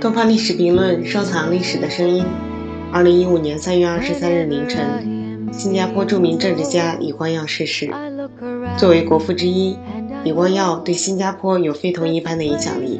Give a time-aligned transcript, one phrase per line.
[0.00, 2.24] 东方历史评论，收藏历史的声音。
[2.90, 7.90] 二零一五年三月二十三日凌晨，新加坡著名政治家李光耀逝世。
[8.78, 9.76] 作为国父之一，
[10.24, 12.98] 李光耀对新加坡有非同一般的影响力。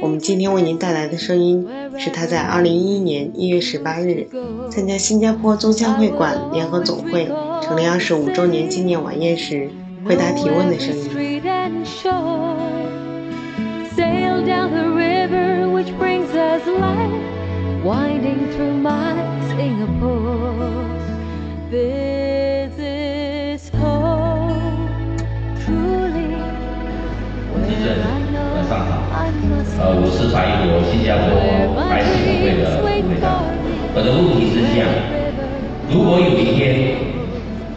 [0.00, 1.66] 我们今天为您带来的声音，
[1.98, 4.28] 是他在二零一一年一月十八日
[4.70, 7.26] 参加新加坡宗教会馆联合总会
[7.60, 9.68] 成立二十五周年纪念晚宴时
[10.04, 11.08] 回答提问的声音。
[17.84, 19.14] Winding through my
[19.48, 20.84] Singapore.
[21.70, 25.16] This is home,
[25.64, 26.34] truly.
[27.54, 28.90] 晚上好，
[29.78, 31.26] 呃，我是法一国新加坡
[31.88, 32.86] 白协会的会
[33.20, 33.44] 长。
[33.94, 34.88] 我的问题是这样：
[35.90, 36.96] 如果有一天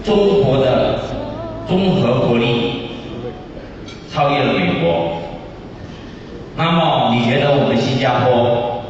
[0.03, 0.99] 中国的
[1.67, 2.89] 综合国力
[4.11, 5.21] 超越了美国，
[6.57, 8.80] 那么你觉得我们新加坡？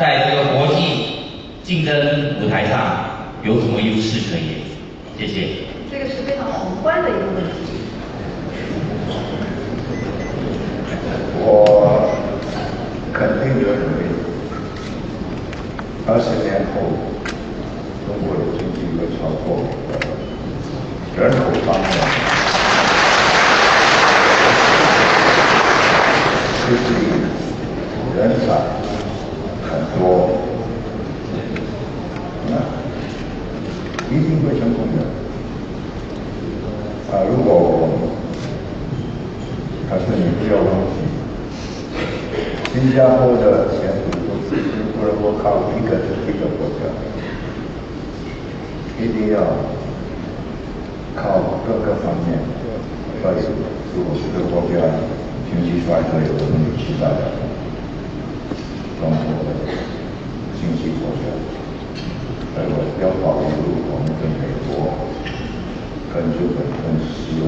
[0.00, 0.80] 在这个国际
[1.62, 1.94] 竞争
[2.40, 3.04] 舞台上
[3.44, 4.64] 有什么优势可言？
[5.18, 5.66] 谢谢。
[5.90, 7.52] 这个是非常宏观的一个问题。
[11.42, 12.16] 我
[13.12, 14.08] 肯定认为，
[16.06, 16.80] 二十年后
[18.06, 19.68] 中国的经济会超过
[21.18, 21.84] 人口方面，
[26.56, 26.88] 实际
[28.16, 28.48] 人才。
[29.98, 30.04] 多，
[32.48, 32.52] 那
[34.10, 35.04] 一定会成功的。
[37.12, 37.90] 啊，如果，
[39.88, 40.96] 可是你不要忘记，
[42.72, 44.62] 新加坡的前途不是
[44.96, 45.88] 不能够靠一个
[46.24, 46.88] 一个国家，
[48.98, 49.36] 一定要
[51.14, 52.38] 靠各个方面。
[53.20, 53.44] 所以，
[53.94, 54.80] 如果这个国家
[55.50, 57.36] 经济衰退，我们期待的
[58.98, 59.48] 中国的。
[60.60, 61.24] 经济国家，
[62.52, 62.68] 还有
[63.00, 63.48] 要保留
[63.86, 64.68] 我们跟美国、
[66.12, 67.44] 跟日本、跟西欧，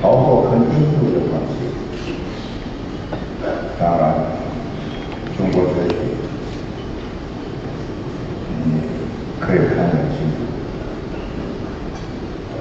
[0.00, 0.66] 包括跟印
[0.98, 1.52] 度的关系。
[3.78, 4.02] 当然，
[5.36, 5.94] 中国崛起，
[8.48, 8.80] 你
[9.38, 10.36] 可以看得清楚。
[12.56, 12.58] 呃，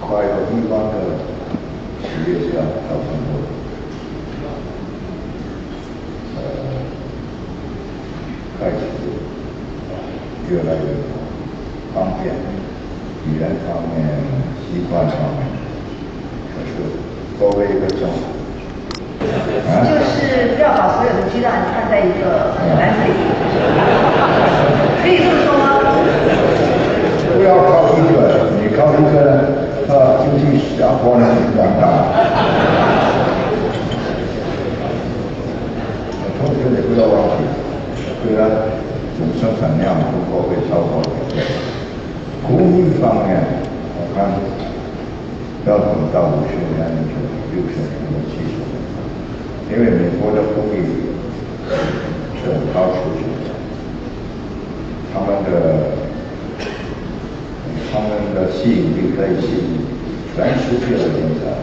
[0.00, 0.94] 快有地方的
[2.02, 3.48] 企业家到中国。
[10.50, 10.88] 越来越
[11.94, 12.32] 方便，
[13.26, 13.96] 语言方面、
[14.64, 15.44] 习惯方面，
[16.54, 16.72] 可是
[17.38, 18.16] 作为一个政府，
[19.84, 23.12] 就是不要把所有的鸡蛋看在一个篮子里，
[25.02, 25.62] 可以这么说吗？
[27.36, 29.16] 不要靠一个，你靠一个，
[29.86, 29.92] 呃，
[30.24, 30.42] 经济
[30.78, 31.26] 下坡呢，
[31.58, 31.84] 完蛋。
[36.40, 37.44] 同学，你不要忘记，
[38.22, 38.77] 虽然总
[39.18, 39.98] 总生产量
[40.30, 41.42] 不会超过美国。
[42.46, 43.42] 工艺方面，
[43.98, 44.30] 我看
[45.66, 46.86] 要等到五十年、
[47.50, 48.78] 六十年、七十年，
[49.68, 50.86] 因为美国的工艺
[52.38, 53.50] 是很高水准的，
[55.12, 55.50] 他们的
[57.90, 59.82] 他们的吸引力可以吸引
[60.36, 61.58] 全世界的人才。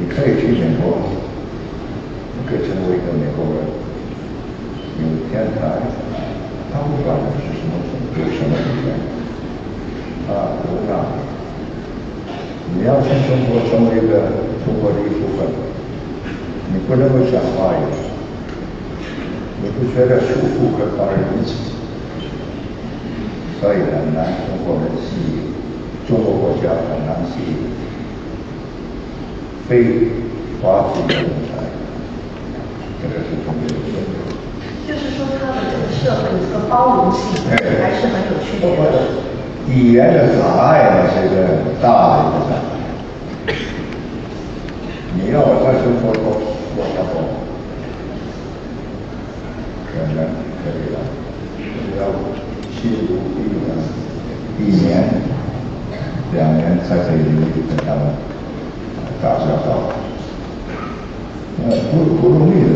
[0.00, 0.98] 你可以去美国，
[2.36, 3.83] 你可以成为一个美国人。
[5.34, 5.66] 有天才，
[6.70, 7.74] 他不管你是什么
[8.14, 8.94] 有什么语言，
[10.30, 10.94] 啊，怎么样？
[12.76, 14.30] 你要去中国成为一个
[14.64, 15.50] 中国的一部分，
[16.72, 17.82] 你不能够讲话语，
[19.60, 21.74] 你不觉得束缚和高人一起，
[23.60, 25.50] 所以很难通过人吸引，
[26.06, 27.74] 中国国家很难吸引
[29.68, 30.08] 非
[30.62, 31.58] 华族的人才，
[33.02, 34.14] 这个是中国的问题。
[34.86, 39.24] 就是说，它的这个社会这个包容性还是很有区别的。
[39.66, 41.36] 语言的障碍呢是一个
[41.80, 42.76] 大的一个障碍。
[45.16, 46.20] 你要我在生活中
[46.76, 47.24] 说下说，
[49.88, 50.28] 可能
[50.60, 51.00] 可以了。
[51.96, 52.00] 要
[52.70, 53.64] 吸入一年、
[54.60, 55.08] 一年、
[56.34, 57.24] 两年才可以
[57.66, 58.12] 跟他们
[59.22, 59.88] 打交道，
[61.62, 62.68] 呃，不不容易的。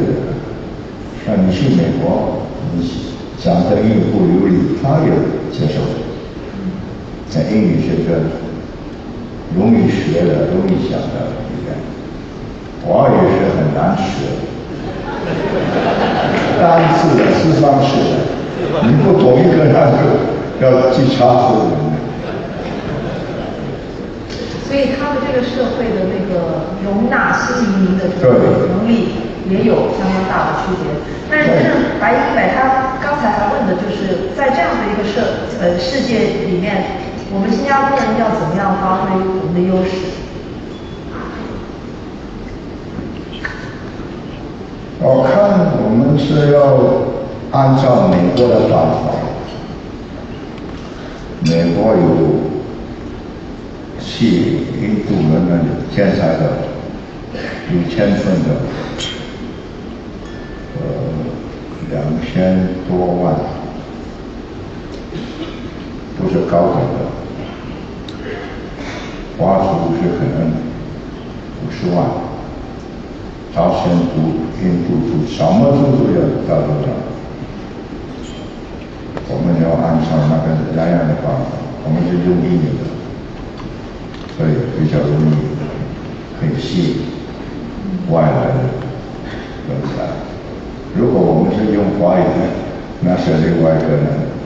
[1.27, 2.81] 那你去美国，你
[3.43, 5.09] 讲的英语不流利，他也
[5.53, 5.81] 接受。
[7.29, 8.19] 在英语是个
[9.57, 11.69] 容易学的、容易讲的语言，
[12.85, 14.07] 华语是很难学，
[16.61, 16.63] 单
[16.99, 18.13] 字的、四方式的，
[18.83, 19.77] 你不懂一个，那
[20.61, 21.19] 就要记差
[21.49, 21.55] 字。
[24.67, 26.69] 所以他的这个社会的那个。
[26.85, 28.33] 容纳新移民的这个
[28.71, 29.09] 能力
[29.51, 30.89] 也有相当大的区别。
[31.29, 31.49] 但是
[32.01, 36.85] 白一白他刚才还问的就是在这样的一个社呃世界里面，
[37.33, 39.91] 我们新加坡人要怎么样发挥我们的优势？
[45.01, 46.59] 我看我们是要
[47.51, 49.09] 按照美国的办法，
[51.47, 52.05] 美国有
[53.99, 55.65] 吸印度人们
[55.95, 56.43] 天才的、
[57.73, 58.49] 有天分的，
[60.77, 60.83] 呃，
[61.91, 63.35] 两千多万，
[66.19, 66.97] 都是高等的，
[69.39, 70.53] 华族是可能
[71.63, 71.99] 五十万。
[73.55, 74.15] 朝鲜族、
[74.63, 76.87] 印度族，什么族都要到这上。
[79.31, 80.47] 我们要按照那个
[80.77, 82.85] 那样的方法，我们是用英语的，
[84.37, 84.49] 所以
[84.79, 85.35] 比较容易
[86.39, 88.59] 可以吸引外来的
[89.67, 90.07] 人才。
[90.95, 92.29] 如果我们是用华语的，
[93.01, 93.89] 那是另外一个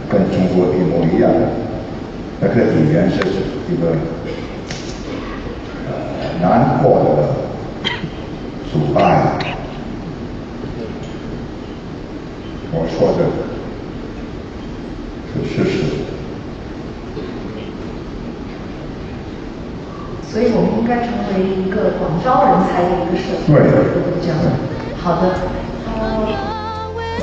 [0.09, 1.41] 跟中国一模一样的，
[2.41, 3.17] 那个语言是
[3.71, 3.83] 一个
[5.87, 5.91] 呃
[6.41, 7.43] 难过的。
[8.73, 9.03] 阻碍，
[12.73, 13.21] 我说的
[15.35, 15.77] 是事实。
[20.27, 23.53] 所以我们应该成为一个广招人才的一个社会。
[23.53, 23.69] 对，
[24.23, 24.39] 这样。
[25.03, 26.52] 好的。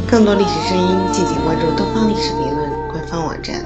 [0.07, 3.63] 更多历史声音，敬请关注东方历史评论官方网站。